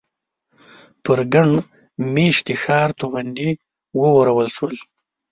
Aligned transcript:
پر 1.03 1.19
ګڼ 1.33 1.45
مېشتي 2.13 2.55
ښار 2.63 2.89
توغندي 2.99 3.49
وورول 3.99 4.47
شول. 4.55 4.75